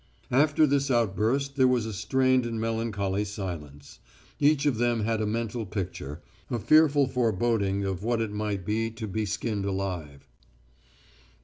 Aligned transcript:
After 0.31 0.65
this 0.65 0.89
outburst 0.89 1.57
there 1.57 1.67
was 1.67 1.85
a 1.85 1.93
strained 1.93 2.43
and 2.47 2.59
melancholy 2.59 3.23
silence. 3.23 3.99
Each 4.39 4.65
of 4.65 4.79
them 4.79 5.01
had 5.03 5.21
a 5.21 5.27
mental 5.27 5.63
picture, 5.63 6.23
a 6.49 6.57
fearful 6.57 7.05
foreboding 7.07 7.83
of 7.85 8.01
what 8.03 8.19
it 8.19 8.31
might 8.31 8.65
be 8.65 8.89
to 8.89 9.07
be 9.07 9.27
skinned 9.27 9.63
alive. 9.63 10.27